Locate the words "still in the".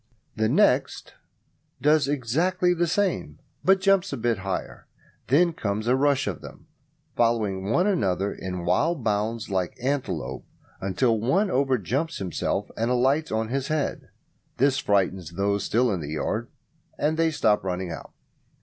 15.65-16.13